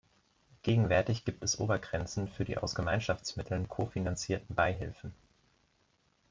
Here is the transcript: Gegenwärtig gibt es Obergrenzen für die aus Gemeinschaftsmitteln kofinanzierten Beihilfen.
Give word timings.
Gegenwärtig 0.63 1.25
gibt 1.25 1.43
es 1.43 1.59
Obergrenzen 1.59 2.27
für 2.27 2.43
die 2.43 2.57
aus 2.57 2.73
Gemeinschaftsmitteln 2.73 3.69
kofinanzierten 3.69 4.55
Beihilfen. 4.55 5.13